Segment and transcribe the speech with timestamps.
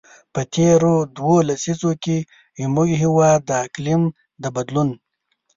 [0.33, 2.17] په تېرو دوو لسیزو کې،
[2.61, 4.03] زموږ هېواد د اقلیم
[4.41, 4.89] د بدلون.